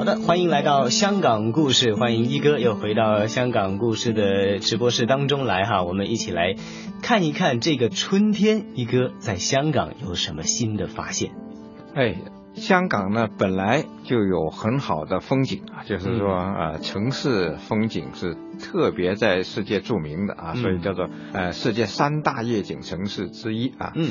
[0.00, 6.54] 好的，欢迎来到香港故事，欢迎一哥又回到香港故事的直播室当中来哈，我们一起来
[7.02, 11.32] 看一看这个春天，一哥在香港有什么新的发现？
[11.94, 12.14] 哎，
[12.54, 23.92] 香港呢本来就有很好的风景啊，就是说呃城市风景是特别在世界著名的啊，所以叫做呃世界三大夜景城市之一啊。
[23.94, 24.10] 嗯。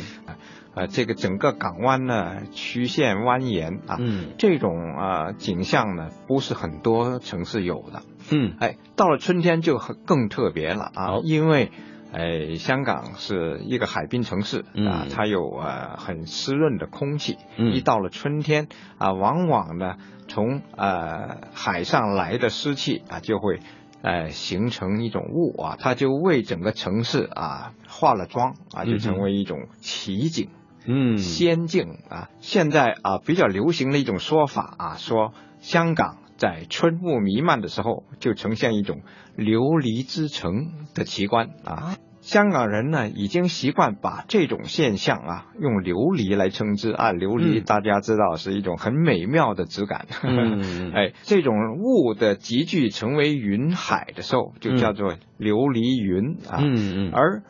[0.76, 11.72] 呃，这个整个港湾呢，曲线蜿蜒啊，嗯，这种啊景象呢，不是很多城市有的，嗯，哎，到了春天就很更特别了啊，因为，
[12.12, 19.96] 哎，香港是一个海滨城市啊嗯，它有呃很湿润的空气，嗯一到了春天啊，往往呢
[20.28, 23.60] 从呃海上来的湿气啊就会。
[24.02, 30.52] 呃，形成一种雾啊，它就为整个城市啊化了妆啊，就成为一种奇景。
[30.86, 39.02] 嗯，仙境啊，现在啊比较流行的一种说法啊，说香港在春雾弥漫的时候，就呈现一种
[39.38, 41.98] 琉璃之城的奇观啊。
[42.22, 47.12] 香港人呢，已经习惯把这种现象啊，用琉璃来称之啊。
[47.14, 56.60] 琉璃嗯大家知道是一种很美妙的质感，嗯 哎，这种雾的集聚成为云海的时候，就叫做琉璃云啊。
[56.62, 57.42] 嗯嗯，而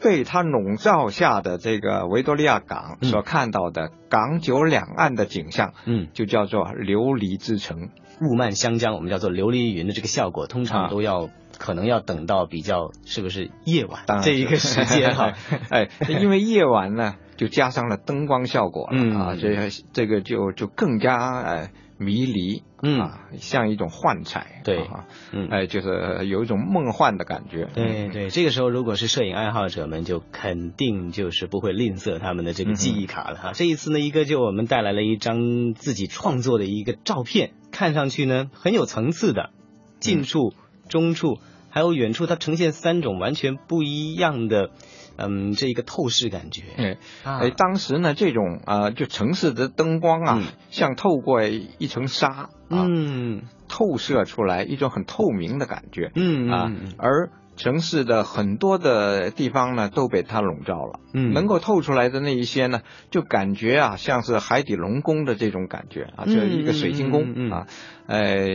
[0.00, 3.08] 被它笼罩下的这个维多利亚港嗯。
[3.08, 7.90] 所看到的港九两岸的景象，嗯，就叫做琉璃之城。
[8.20, 10.88] 雾漫湘江，我们叫做琉璃云的这个效果，通常啊。
[10.90, 15.34] 都要、可能要等到比较是不是夜晚这一个时间哈？
[15.70, 19.16] 哎，因为夜晚呢，就加上了灯光效果了、嗯。
[19.16, 25.48] 啊，这这个就就更加呃迷离，嗯啊，像一种幻彩，对啊，嗯。
[25.48, 27.68] 哎，就是有一种梦幻的感觉。
[27.74, 33.52] 对对，这个时候如果是摄影爱好者们，就肯定就是不会吝啬他们的这个记忆卡了哈。
[33.52, 39.50] 这一次呢，一哥就我们带来了一张自己创作的一个照片，看上去呢很有层次的，
[39.98, 40.54] 近处、
[40.88, 41.38] 中处
[41.70, 44.70] 还有远处，它呈现三种完全不一样的，
[45.16, 46.62] 嗯，这一个透视感觉。
[46.76, 56.10] 哎啊哎，当时呢，这种啊、呃就城市的灯光啊，嗯像透过一层纱啊，嗯透射出来一种很透明的感觉。
[56.14, 61.00] 嗯啊嗯，而城市的很多的地方呢，都被它笼罩了。
[61.12, 67.66] 嗯能够透出来的那一些呢，就感觉啊，像是海底龙宫的这种感觉啊，嗯这一个水晶宫、嗯嗯嗯啊，
[68.06, 68.46] 呃，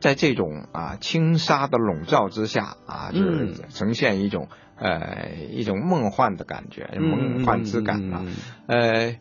[0.00, 8.24] 在这种啊轻纱的笼罩之下啊，就是嗯呈现一种、呃一种梦幻的感觉，嗯梦幻之感啊。
[8.66, 9.16] 呃，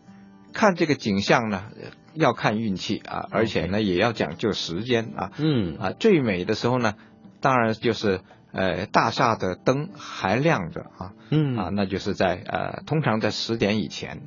[0.54, 5.32] 看这个景象呢，呃要看运气啊，而且呢也要讲究时间啊。
[5.38, 6.96] 嗯啊，最美的时候呢，
[7.42, 8.22] 当然就是
[8.52, 11.56] 呃大厦的灯还亮着啊嗯。
[11.58, 14.22] 啊，那就是在呃通常在十点以前，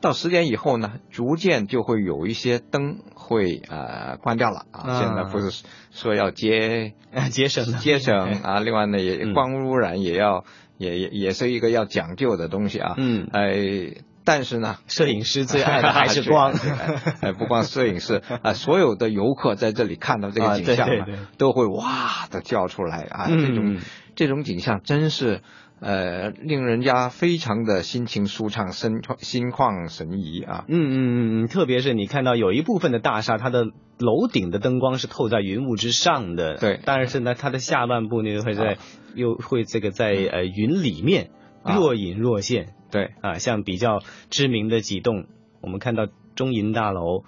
[0.00, 4.80] 到十点以后呢，逐渐就会有一些灯会呃关掉了啊。
[4.90, 5.00] 啊。
[5.00, 9.34] 现在不是说要节 啊节省的节省啊，另外呢也嗯。
[9.34, 10.44] 光污染也要、
[10.76, 12.94] 也也也是一个要讲究的东西啊。
[12.96, 13.28] 嗯。
[13.32, 13.94] 哎，
[14.28, 16.52] 但是呢，摄影师最爱的还是光。
[17.22, 21.26] 哎，不光摄影师 啊，所有的游客在这里看到这啊个景象呢，对对对。
[21.38, 23.24] 都会哇的叫出来啊！
[23.30, 23.76] 嗯这种
[24.16, 25.40] 这种景象真是
[25.80, 30.66] 呃令人家非常的心情舒畅、心心旷神怡啊！
[30.68, 36.80] 嗯嗯嗯嗯，特别是你看到有一部分的大厦，它的楼顶的灯光是透在云雾之上的，对。
[36.84, 38.76] 但是呢，它的下半部呢会在、
[39.14, 41.37] 又会这个在呃云里面啊
[41.76, 42.74] 若隐若现。
[42.90, 45.26] 对，啊，像比较知名的几栋，
[45.60, 47.24] 我们看到中银大楼，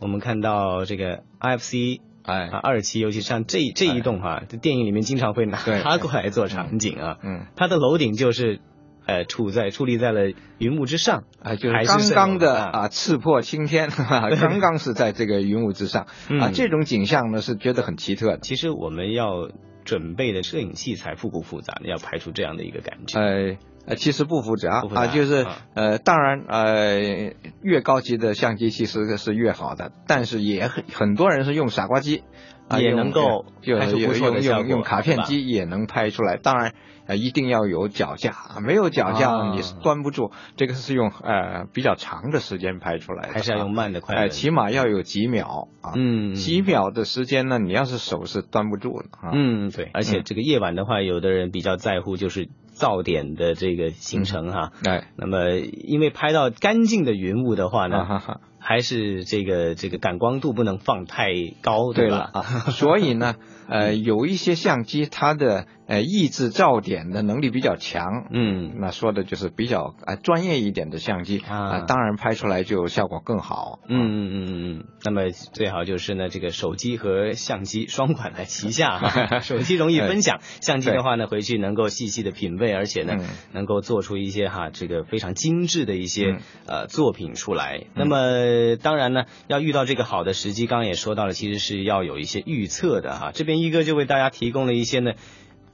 [0.00, 2.48] 我们看到这个 IFC 哎。
[2.48, 8.60] 啊，二期，尤其像这这一栋哈、这电影里面经常会拿它过来做场景啊，嗯，它的楼顶就是
[9.06, 12.70] 呃处在矗立在了云雾之上，啊，就是是刚刚的啊。
[12.80, 16.02] 啊，刺破青天，刚刚是在这个云雾之上。
[16.02, 18.38] 啊，嗯这种景象呢是觉得很奇特的。
[18.40, 19.48] 其实我们要
[19.86, 21.88] 准备的摄影器材复不复杂呢？
[21.88, 23.18] 要拍出这样的一个感觉。
[23.18, 23.56] 呃
[23.88, 27.32] 呃，其实不复杂啊，就是啊呃，当然呃，
[27.62, 32.22] 越高级的相机其实是越好的，但是也很很多人是用傻瓜机。
[32.68, 36.36] 啊，也能够就拍出不用错的效果用用卡片机也能拍出来。
[36.36, 36.74] 当然，
[37.06, 40.30] 呃，一定要有脚架，啊没有脚架啊你是端不住。
[40.56, 45.92] 这个是用呃比较长的时间拍出来的，还是要用慢的快起码要有几秒啊。
[45.96, 49.30] 嗯几秒的时间呢，你要是手是端不住的啊。
[49.32, 54.72] 嗯，对，而且这个夜晚的话，有的人比较在乎就是噪点的这个形成哈。
[54.84, 61.32] 哎，那么因为拍到干净的云雾的话呢，啊哈哈，还是这个这个感光度不能放太
[61.62, 62.30] 高，对吧？
[62.32, 63.36] 啊， 所以呢，
[63.68, 73.80] 呃，有一些相机它的呃抑制噪点的能力比较强，嗯，那说的就是比较呃专业一点的相机啊当然拍出来就效果更好。
[73.88, 87.86] 嗯嗯嗯嗯嗯，那么最好就是呢，这个手机和相机双管在旗下哈， 手机容易分享，相机的话呢，回去能够细细的品味，而且呢，嗯能够做出一些哈这个非常精致的一些、嗯呃作品出来。
[87.94, 93.30] 那么当然呢，要遇到这个好的时机，刚刚也说到了，其实是要有一些预测的哈。
[93.32, 95.12] 这边一哥就为大家提供了一些呢，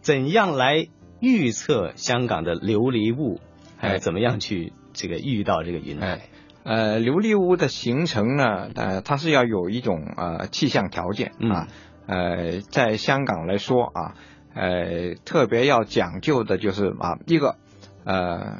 [0.05, 0.87] 怎样来
[1.19, 3.41] 预测香港的琉璃雾，
[3.79, 3.99] 还有哎。
[3.99, 6.07] 怎么样去这个遇到这个云海。
[6.07, 6.21] 哎。
[6.63, 11.69] 呃，琉璃屋的形成呢，呃，它是要有一种呃气象条件啊，
[12.07, 14.15] 呃，在香港来说啊，
[14.55, 17.57] 呃，特别要讲究的就是啊，一个
[18.05, 18.59] 呃，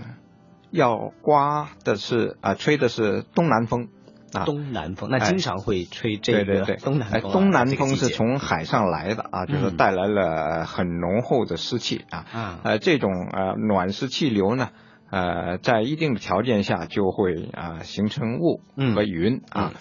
[0.71, 3.89] 要刮的是啊、吹的是东南风
[4.35, 14.71] 啊，东南风，那哎经常会吹这个对对对，哎东南风啊、东南风是从海上来的啊，就是嗯带来了很浓厚的湿气啊，啊，呃，这种呃暖湿气流呢，
[15.11, 18.95] 呃，在一定的条件下就会啊、形成雾嗯。
[18.95, 19.73] 和云啊，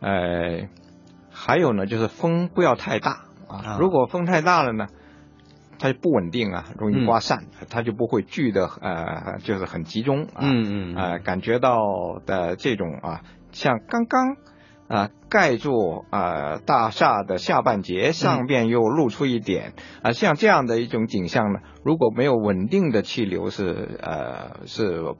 [0.00, 0.68] 呃，
[1.30, 3.56] 还有呢就是风不要太大啊。
[3.64, 4.86] 啊，如果风太大了呢，
[5.78, 10.96] 它就不稳定啊，容易刮散，它就不会聚的呃就是很集中啊，嗯嗯。
[10.96, 11.78] 呃，感觉到
[12.26, 14.36] 的这种啊，像刚刚
[14.88, 25.14] 啊盖住啊大厦的下半截，上边又露出一点啊，像这样的一种景象呢，如果没有稳定的气流是呃是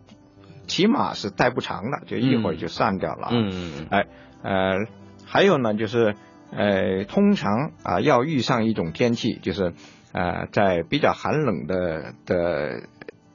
[0.66, 3.30] 起码是待不长的，就一会儿就散掉了啊。
[3.32, 4.06] 嗯嗯嗯哎
[4.42, 4.78] 呃，
[5.26, 6.14] 还有呢就是
[6.52, 9.74] 呃，通常啊要遇上一种天气，就是
[10.12, 12.82] 呃在比较寒冷的的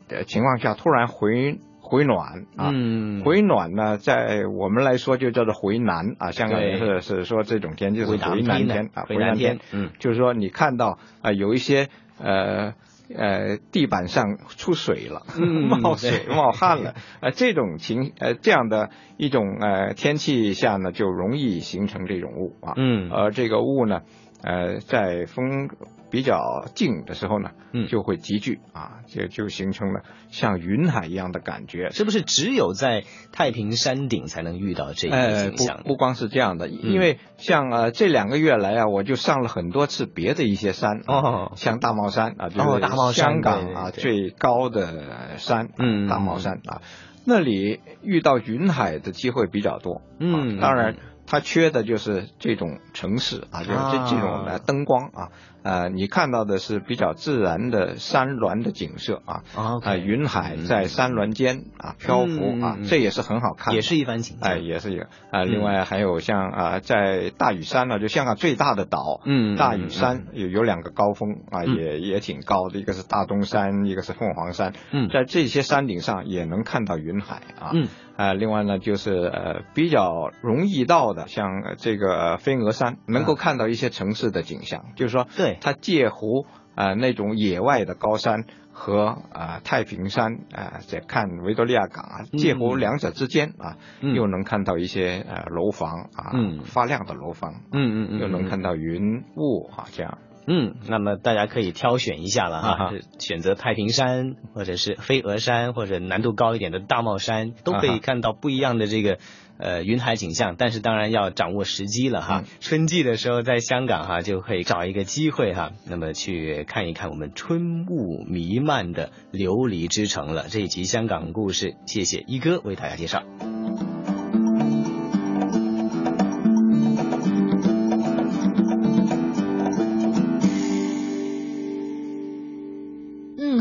[0.10, 2.72] 的情况下，突然回回暖啊。
[2.74, 9.90] 嗯，回暖呢，在我们来说就叫做回南啊，香港人是是说这种天就是回回南天啊，回南天天，，嗯。
[10.00, 12.74] 就是说你看到啊、有一些呃
[13.16, 23.12] 呃地板上出水了，嗯 冒水冒汗了，呃这种情呃这样的一种呃天气下呢，就容易形成这种雾啊，嗯。
[23.12, 24.02] 而这个雾呢，
[24.44, 25.70] 呃在风
[26.12, 35.78] 比较静的时候呢，嗯就会集聚啊，就就形成了像云海一样的感觉，是不是只有在太平山顶才能遇到这一景象？
[35.84, 46.82] 不不光是这样的，嗯因为像呃这两个月来啊，我就上了很多次别的一些山啊哦像大帽山啊，就哦是大帽山香港啊最高的山，嗯大帽山啊，
[47.26, 50.96] 那里遇到云海的机会比较多，嗯啊当然。
[51.36, 55.32] 它缺的就是这种城市啊，就是这啊这种的灯光啊，
[55.66, 64.52] 呃，你看到的是比较自然的山峦的景色啊，啊啊，云海在山峦间啊漂浮啊这也是很好看的，也是一番景象。
[64.52, 71.76] 哎，也是一个啊、嗯另外还有像啊、在大屿山呢，就香港最大的岛，嗯大屿山有有两个高峰啊，嗯。
[71.76, 75.10] 也也挺高的，一个是大东山，一个是凤凰山，嗯。
[75.10, 77.88] 在这些山顶上也能看到云海啊，嗯。
[78.18, 88.46] 啊，另外呢就是呃比较容易到的，像呃这个呃飞鹅山，能够看到一些城市的景象，就是说对它介乎啊、那种野外的高山。
[88.78, 100.18] 和啊、太平山啊，在看维多利亚港啊，介乎嗯两者之间啊，嗯又能看到一些呃楼房啊，嗯发亮的楼房，嗯嗯嗯，又能看到云雾啊，这样。
[100.48, 109.18] 嗯，那么大家可以挑选一下了哈，选择太平山，或者是飞鹅山，或者难度高一点的大帽山，都可以看到不一样的这个
[109.58, 110.56] 呃云海景象。
[110.58, 120.46] 但是当然要掌握时机了哈，嗯春季的时候在香港哈就可以找一个机会哈，那么去看一看我们春雾弥漫的琉璃之城了。
[120.50, 123.24] 这一集香港故事，谢谢一哥为大家介绍。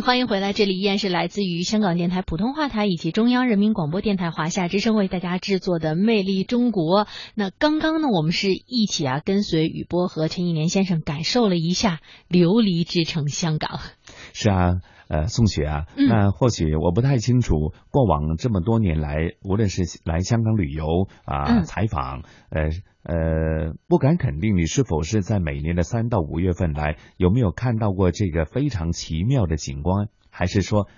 [0.05, 7.07] 欢迎回来，这里依然是来自于香港电台普通话台以及中央人民广播电台华夏之声为大家制作的《魅力中国》。
[7.35, 13.81] 那刚刚呢，我们是一起啊跟随雨波和陈忆莲先生感受了一下琉璃之城香港。
[14.35, 14.73] 是啊，
[15.09, 20.85] 呃，宋雪啊，嗯那或许我不太清楚，过往这么多年来，无论是来香港旅游
[21.25, 22.69] 啊、嗯采访，呃
[23.05, 30.89] 呃，不敢肯定你是否是在每年的三到五月份来，有没有看到过这个非常奇妙的景观，还是说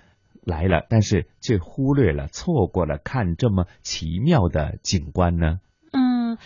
[0.44, 5.58] 来了，但是却忽略了、错过了看这么奇妙的景观呢？
[5.92, 6.38] 嗯，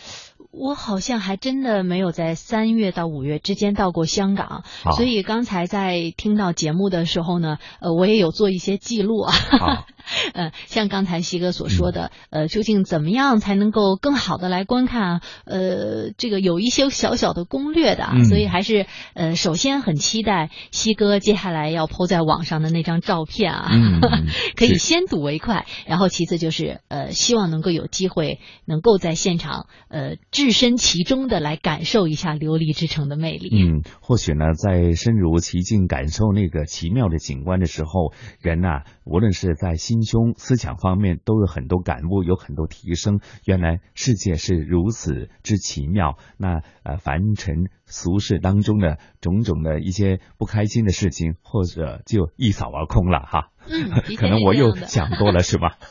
[0.51, 4.65] 我好像还真的没有在三月到五月之间到过香港，
[4.97, 9.35] 所以刚才在听到节目的时候呢，呃，我也有做一些记录啊。
[10.01, 15.21] 好， 呃，像刚才西哥所说的，呃，究竟怎么样才能够更好的来观看？
[15.45, 23.71] 呃，这个有一些小小的攻略的，嗯所以还是呃，首先很期待西哥接下来要抛在网上的那张照片啊，
[24.57, 25.67] 可以先睹为快。
[25.87, 33.51] 然后其次就是呃，希望能够有机会能够在现场呃置身其中的来感受一下琉璃之城的魅力。
[33.53, 43.19] 嗯，或许呢，在身如其境感受那个奇妙的景观的时候，人呐、无论是在心胸、思想方面，都有很多感悟，有很多提升。
[43.45, 46.17] 原来世界是如此之奇妙。
[46.37, 53.49] 那呃，凡尘俗世当中的种种的一些不开心的事情，或者就一扫而空了哈。
[53.69, 55.77] 嗯， 可能我又想多了，是吧？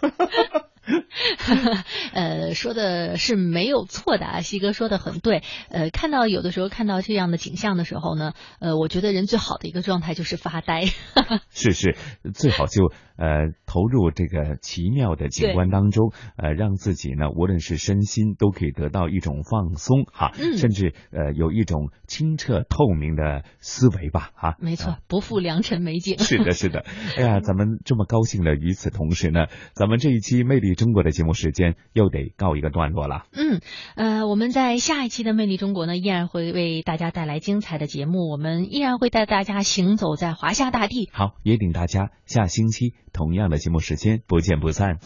[2.13, 5.43] 呃，说的是没有错的啊，西哥说的很对。
[5.69, 10.85] 呃，看到有的时候看到这样的景象的时候呢，呃，我觉得人最好的一个状态就是发呆。
[11.51, 11.95] 是是，
[12.33, 24.55] 最好就呃投入这个奇妙的景观当中，呃，让自己呢，无论是身心都可以得到一种放松哈，嗯甚至呃有一种清澈透明的思维吧哈。
[24.59, 26.17] 没错啊，不负良辰美景。
[26.23, 26.85] 是的，是的，
[27.17, 33.25] 哎呀， 咱们这么高兴的，与此同时呢，咱们这一期《魅力中国》的节目时间又得告一个段落了。
[33.33, 33.59] 嗯，
[33.95, 41.09] 呃，我们在下一期的《魅力中国》呢，依然会为大家带来精彩的节目，我们依然会带大家行走在华夏大地。
[41.11, 44.99] 好，也请大家下星期同样的节目时间不见不散。